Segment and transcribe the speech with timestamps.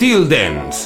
[0.00, 0.79] Styl Dance.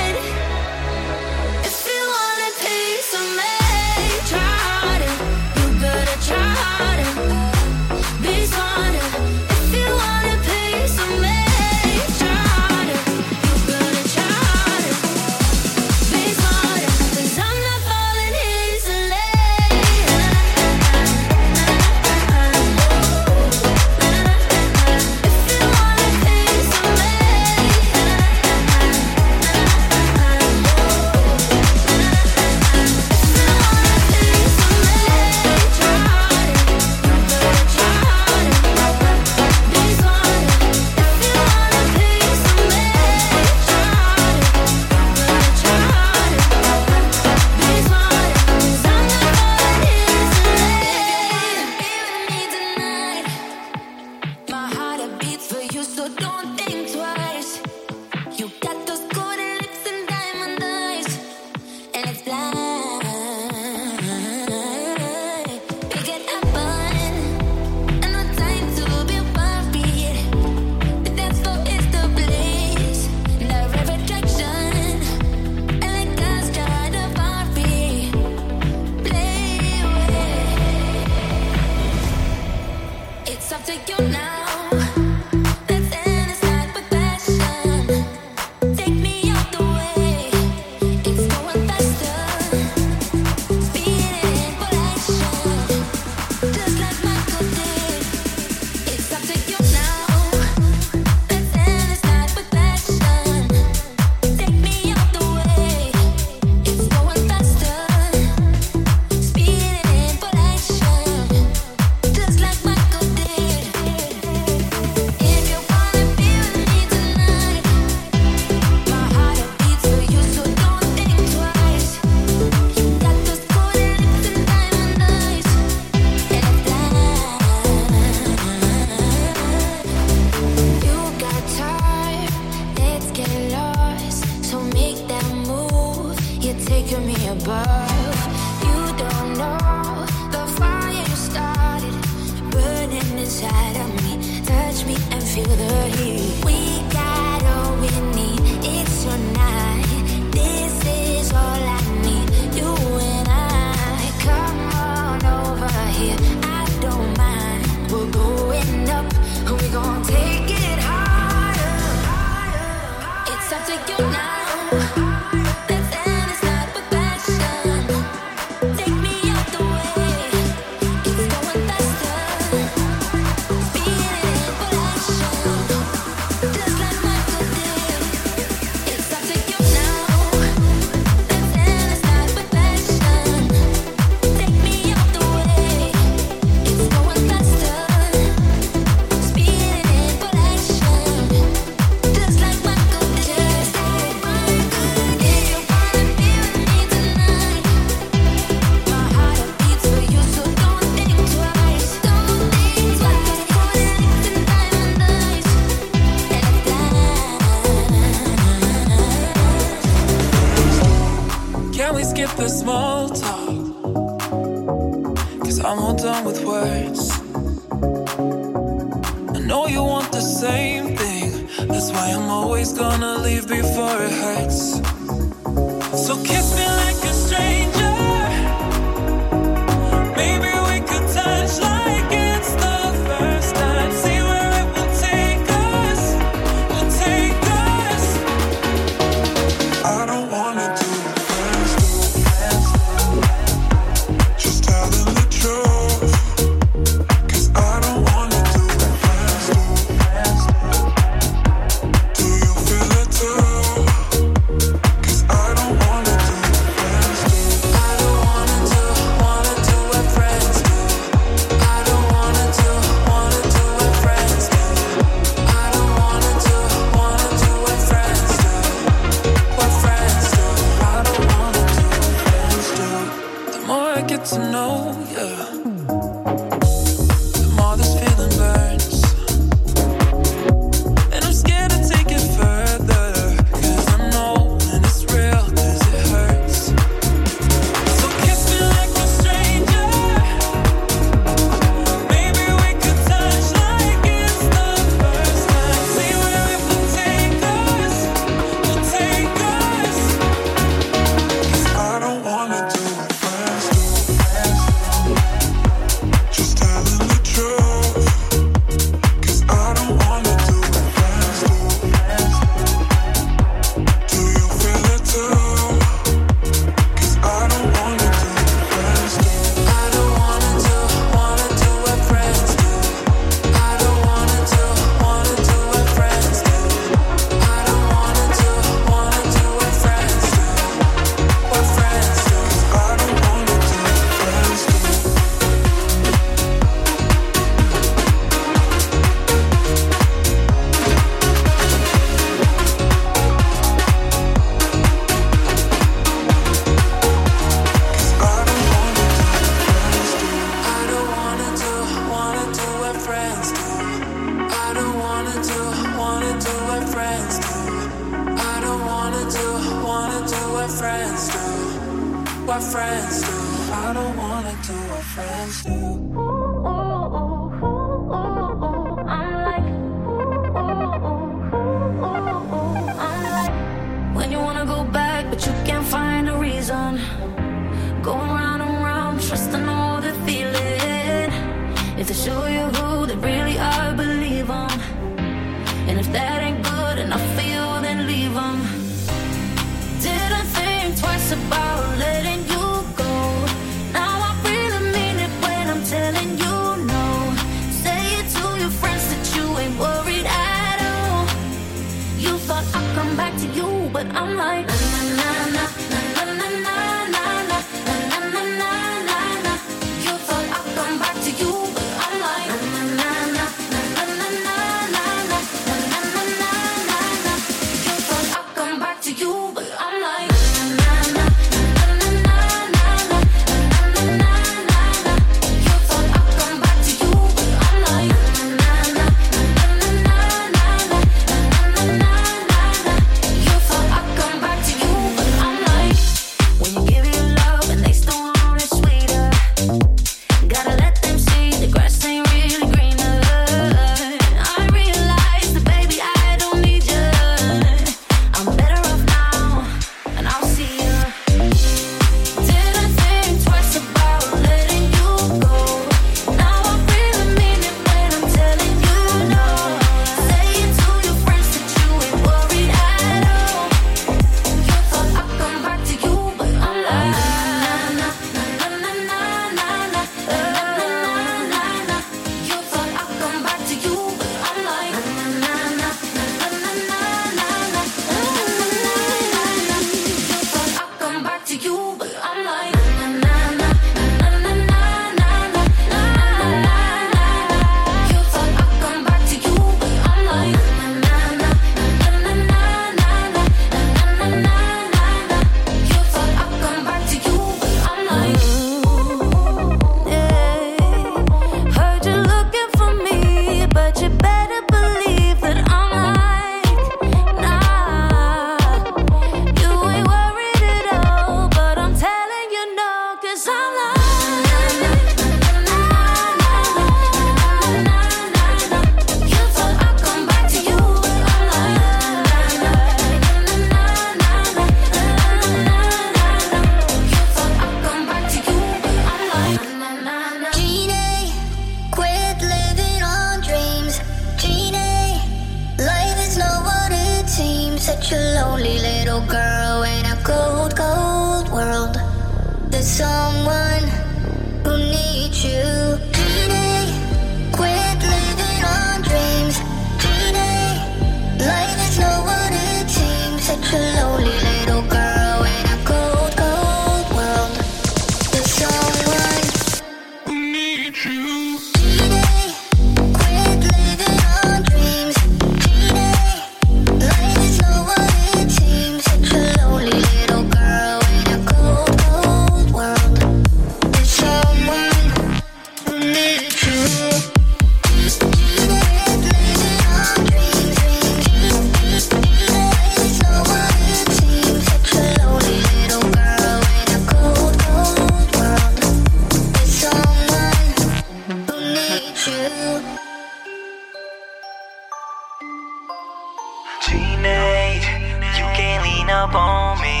[599.60, 600.00] on me.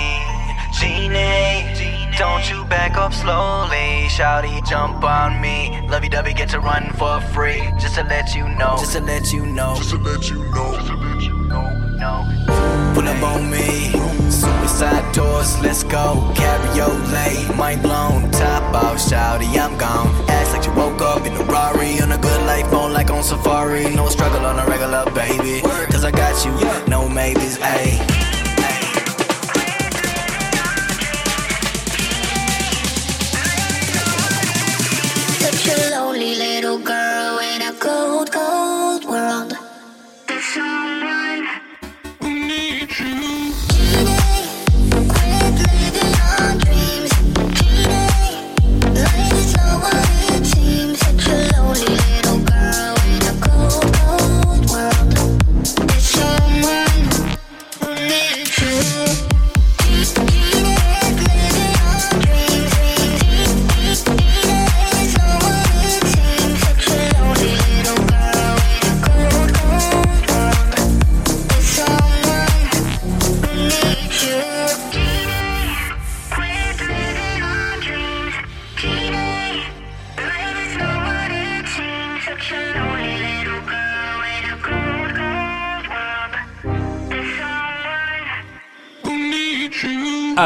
[0.78, 4.08] Genie, don't you back up slowly.
[4.16, 5.56] Shouty, jump on me.
[5.88, 7.60] Lovey dovey get to run for free.
[7.78, 8.76] Just to let you know.
[8.78, 9.74] Just to let you know.
[9.76, 10.68] Just to let you know.
[10.76, 11.66] Just to let you know.
[12.04, 12.14] No.
[12.94, 13.92] Pull up on me.
[14.30, 16.06] Suicide doors, let's go.
[16.34, 18.30] Cabriolet, mind blown.
[18.30, 20.08] Top off, shouty, I'm gone.
[20.28, 22.00] Act like you woke up in a Rari.
[22.00, 23.84] On a good life, phone like on safari.
[23.94, 25.60] No struggle on a regular, baby.
[25.92, 26.52] Cause I got you,
[26.88, 28.09] no maybes, ayy.
[36.78, 38.39] girl in a cold.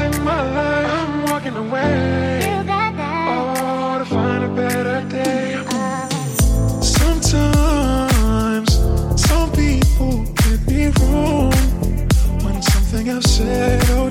[0.00, 0.86] In my life.
[0.90, 2.64] I'm walking away.
[2.66, 5.62] Oh, to find a better day.
[6.80, 8.72] Sometimes
[9.20, 10.24] some people
[10.98, 11.52] wrong
[12.42, 14.01] when something I've said.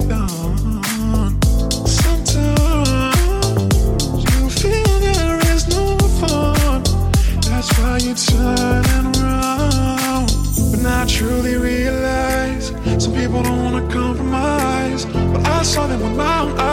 [15.62, 16.71] I saw them with my own eyes.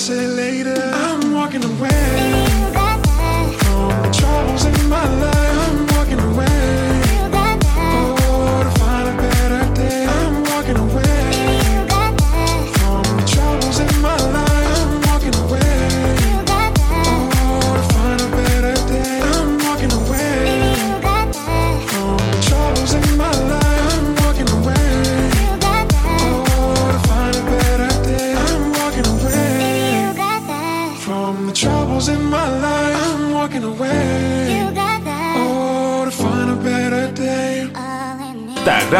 [0.00, 0.39] se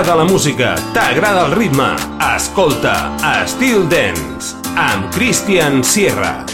[0.01, 1.91] t'agrada la música, t'agrada el ritme,
[2.25, 2.95] escolta
[3.43, 6.50] Estil Dance amb Christian Sierra.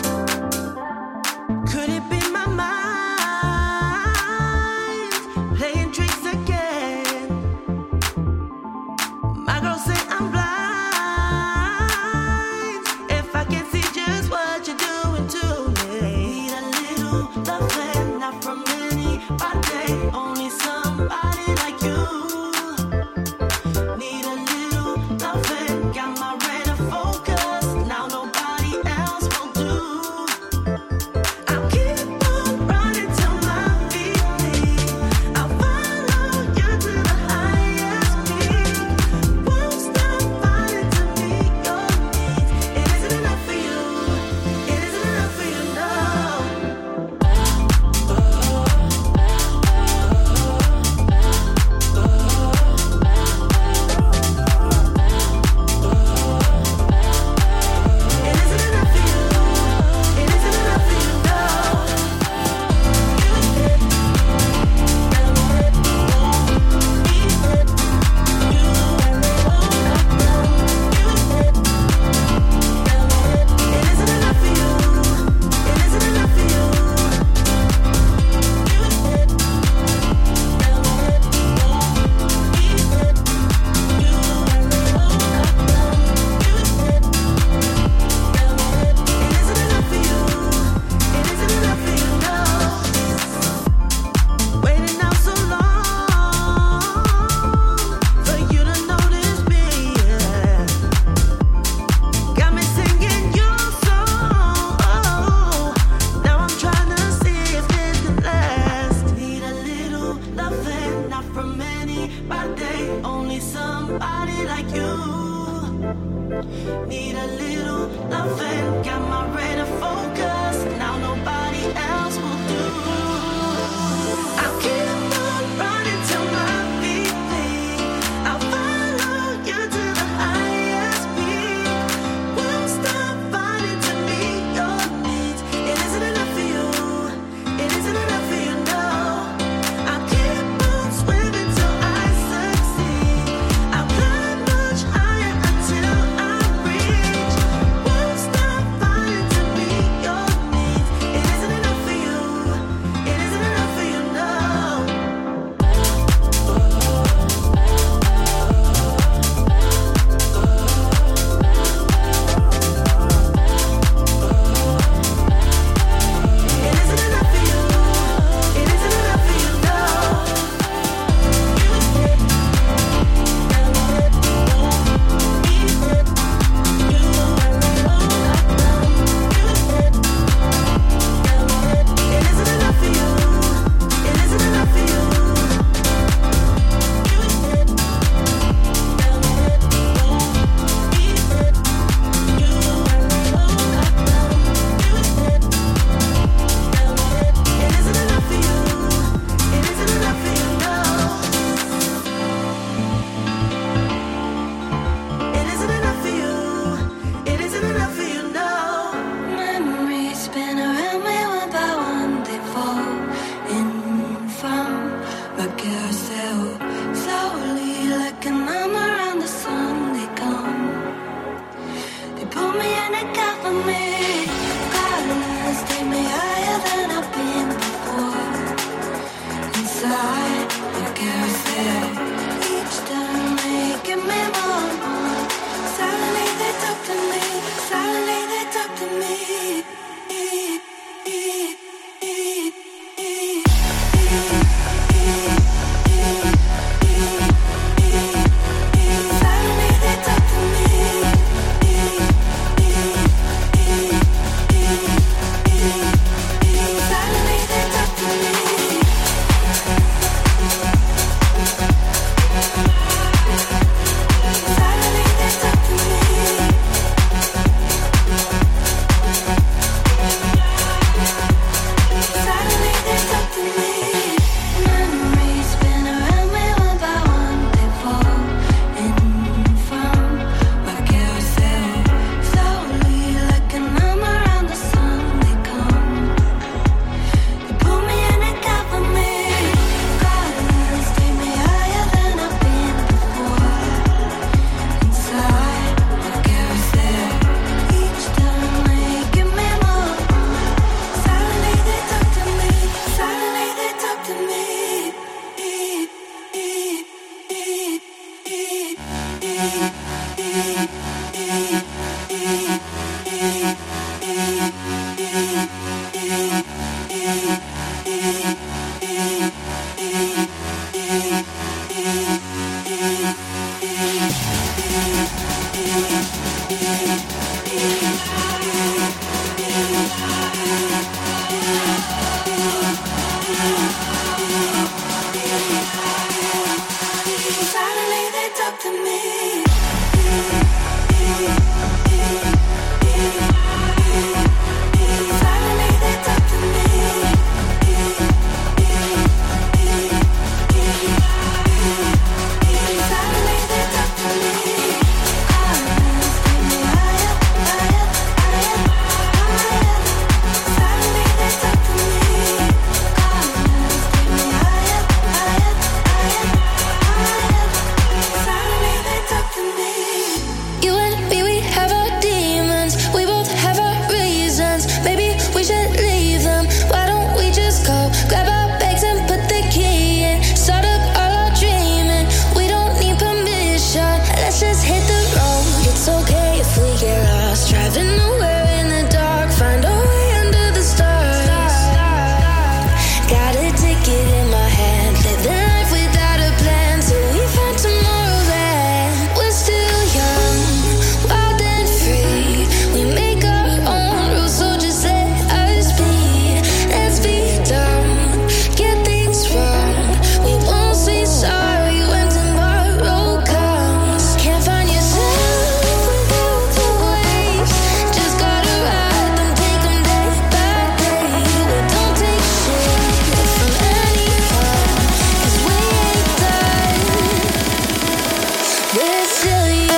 [428.74, 429.76] Brazilian.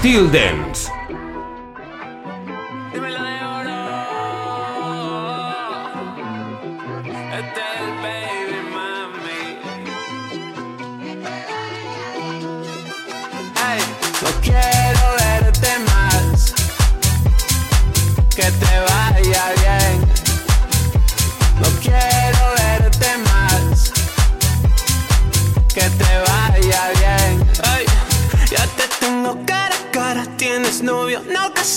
[0.00, 0.59] still then.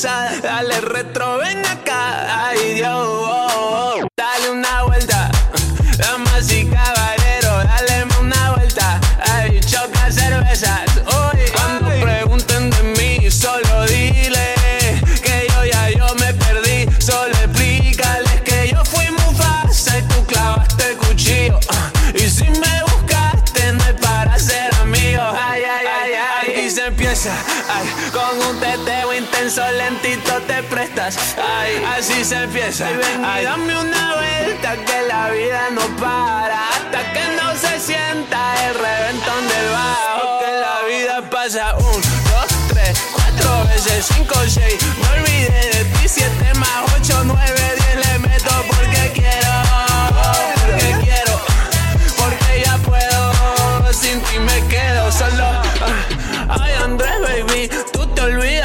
[0.03, 3.12] Dale retro, ven acá, ay Dios.
[31.05, 32.89] ay, así se empieza.
[32.89, 37.79] Y ven y dame una vuelta que la vida no para hasta que no se
[37.79, 40.39] sienta el reventón del bajo.
[40.39, 44.77] Que la vida pasa un, dos, tres, cuatro veces, cinco, seis.
[45.01, 48.07] Me olvidé de ti, siete más ocho, nueve, diez.
[48.07, 49.53] Le meto porque quiero,
[50.63, 51.41] porque quiero,
[52.17, 53.93] porque ya puedo.
[53.93, 55.43] Sin ti me quedo solo.
[56.47, 58.62] Ah, ay, Andrés, baby, tú te olvidas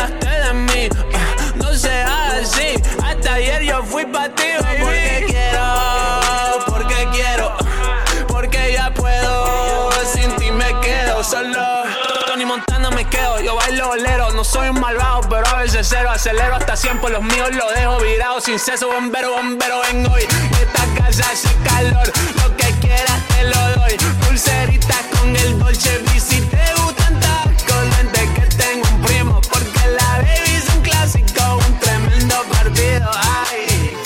[14.48, 18.00] soy un malvado, pero a veces cero acelero hasta 100 por los míos lo dejo
[18.00, 20.22] virado sin ceso, bombero, bombero, ven hoy.
[20.22, 23.96] Esta casa hace calor, lo que quieras te lo doy.
[24.26, 27.20] Pulseritas con el Dolce si te gustan
[27.66, 33.10] colentes que tengo un primo, porque la baby es un clásico, un tremendo partido.
[33.50, 33.96] Ay,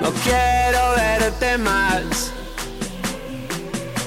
[0.00, 2.32] no quiero verte más,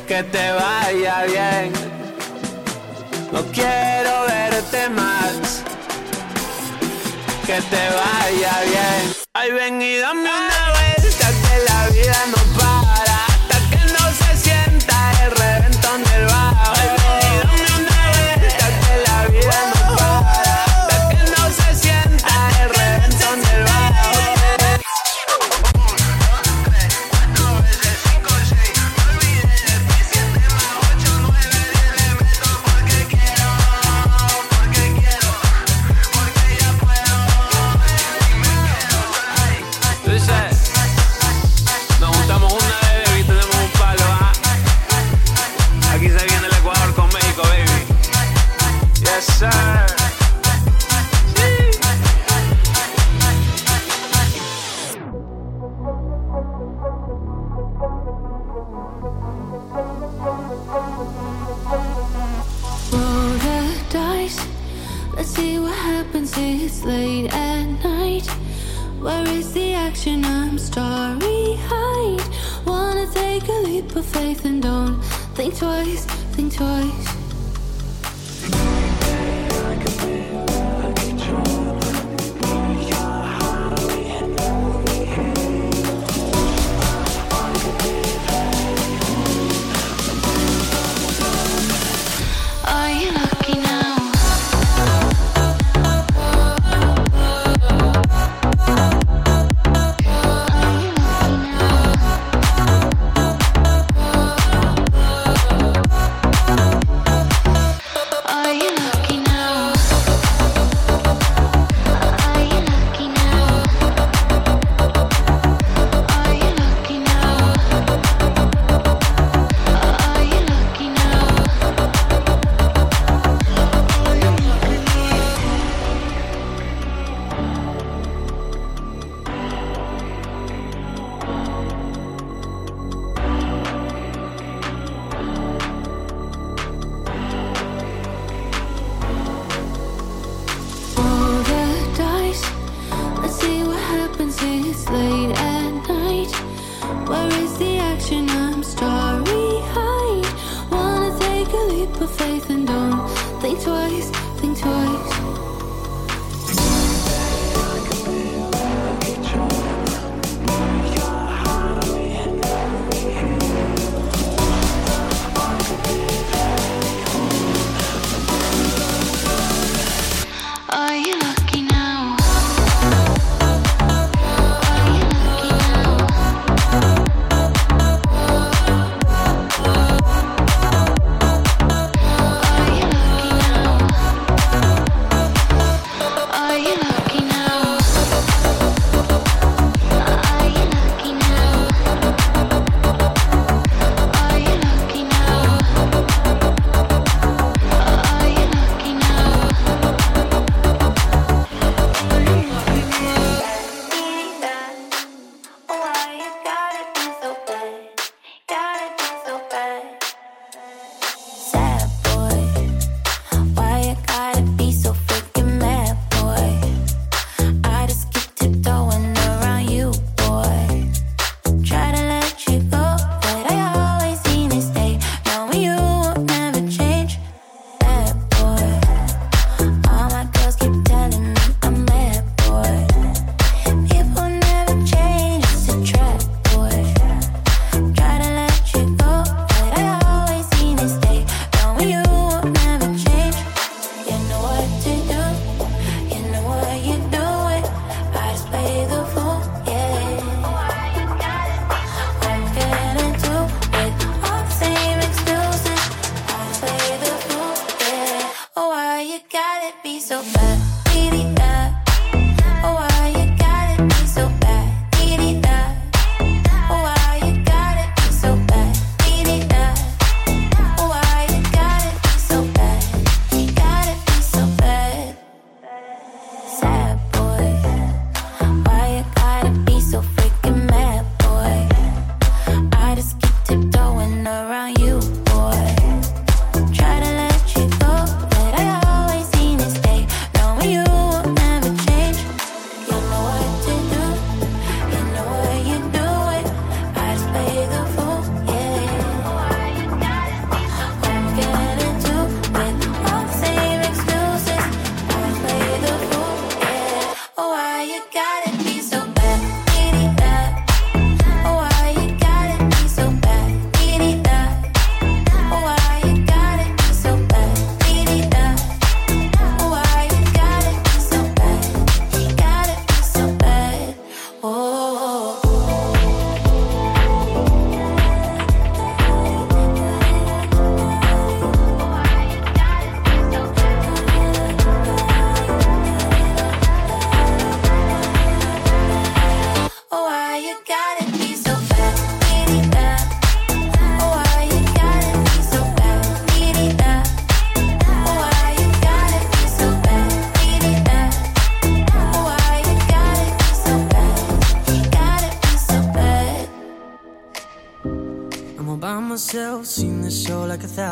[0.07, 1.73] que te vaya bien.
[3.31, 5.24] No quiero verte más
[7.45, 9.15] que te vaya bien.
[9.33, 12.54] Ay, ven y dame una vuelta que la vida no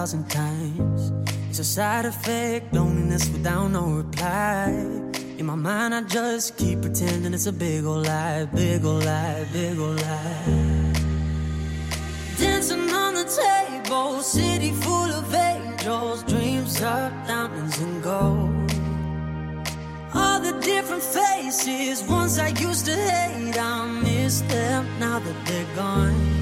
[0.03, 1.13] thousand times.
[1.49, 4.65] It's a side effect, loneliness without no reply.
[5.37, 9.47] In my mind, I just keep pretending it's a big old lie, big old lie,
[9.53, 10.93] big old lie.
[12.37, 18.71] Dancing on the table, city full of angels, dreams of diamonds and gold.
[20.13, 25.75] All the different faces, ones I used to hate, I miss them now that they're
[25.77, 26.32] gone.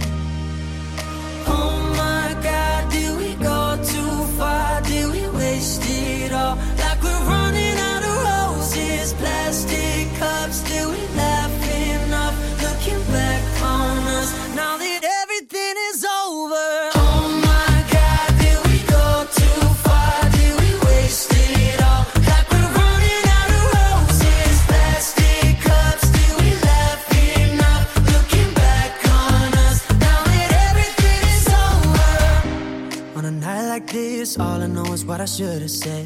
[34.21, 36.05] this, all I know is what I should have said.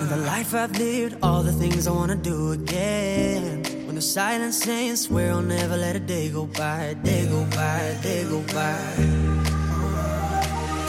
[0.00, 3.62] And the life I've lived, all the things I wanna do again.
[3.86, 7.80] When the silence ain't, swear I'll never let a day go by, day go by,
[8.06, 8.80] day go by.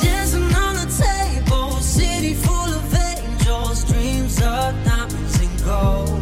[0.04, 6.22] Dancing on the table, city full of angels, dreams of diamonds and gold.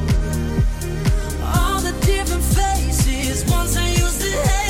[1.56, 4.69] All the different faces, once I used to hate.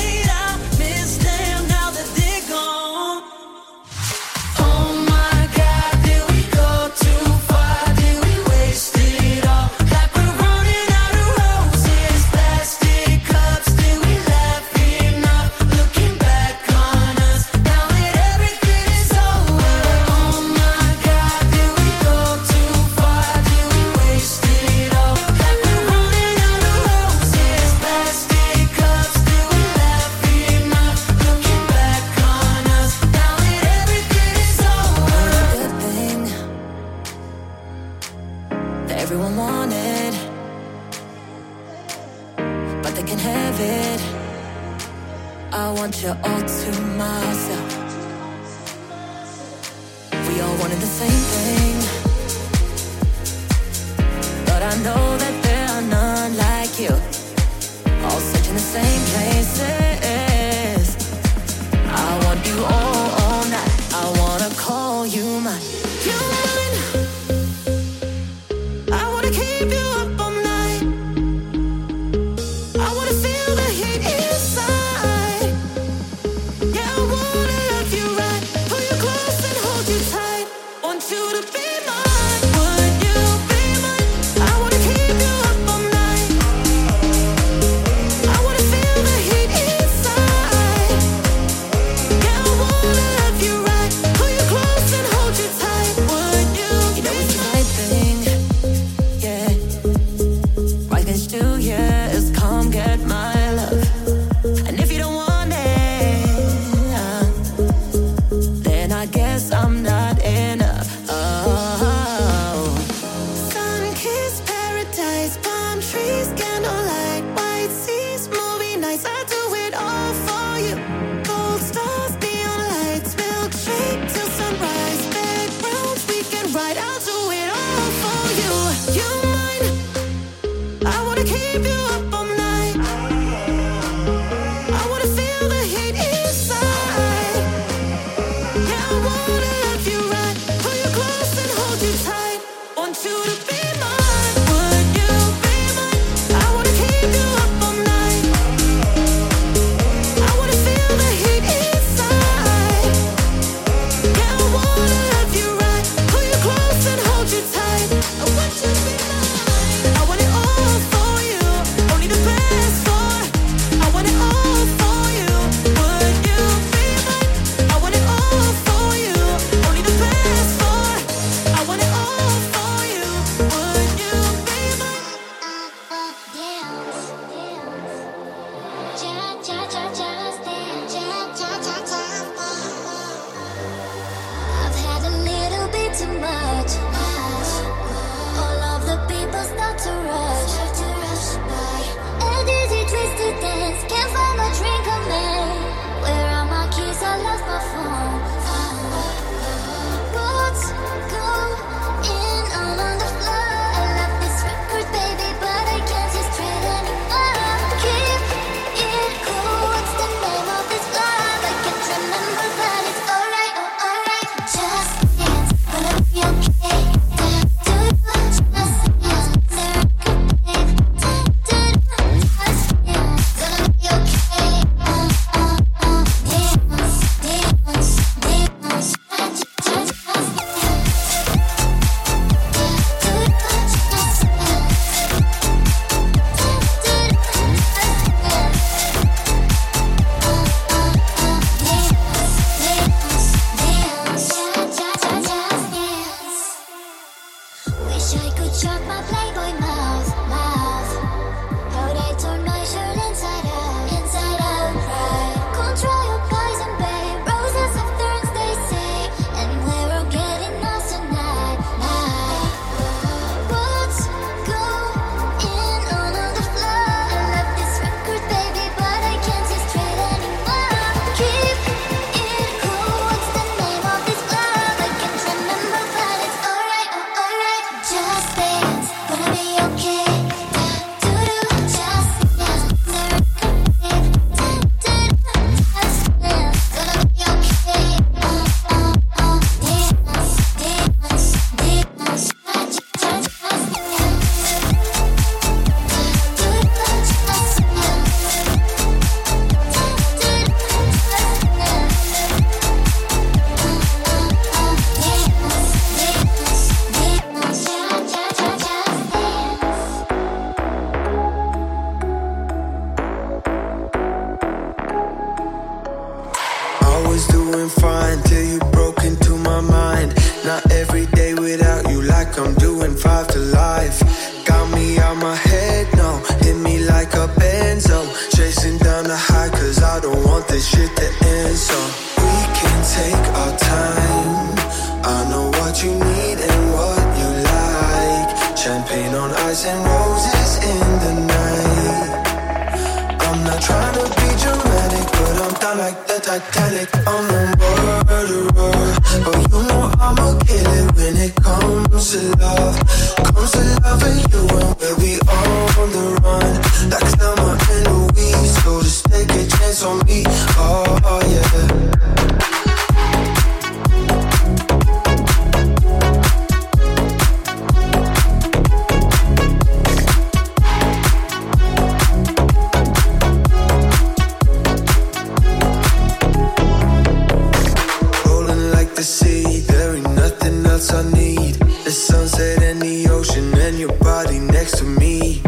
[380.80, 381.54] Else I need.
[381.84, 385.42] The sunset and the ocean and your body next to me.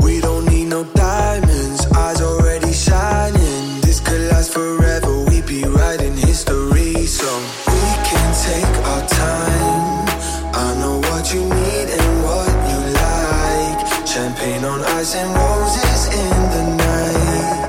[0.00, 3.80] We don't need no diamonds, eyes already shining.
[3.80, 6.94] This could last forever, we be writing history.
[7.06, 7.28] So
[7.66, 10.06] we can take our time.
[10.54, 13.78] I know what you need and what you like.
[14.06, 17.66] Champagne on ice and roses in the night.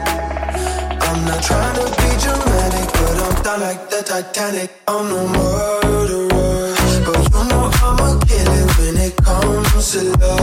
[1.08, 4.70] I'm not trying to be dramatic, but I'm down like the Titanic.
[4.88, 5.87] I'm no murderer,
[9.98, 10.37] to love.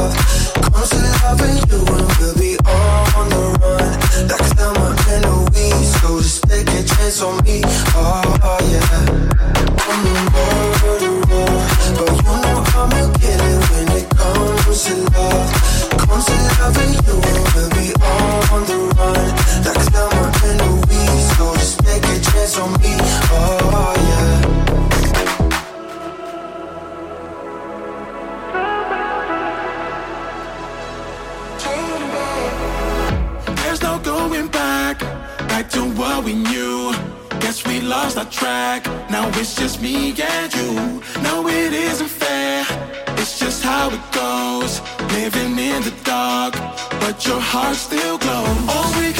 [38.15, 38.87] Lost our track.
[39.11, 41.03] Now it's just me and you.
[41.23, 42.65] No, it isn't fair.
[43.19, 44.81] It's just how it goes.
[45.13, 46.55] Living in the dark,
[47.01, 48.97] but your heart still glows.
[48.99, 49.14] We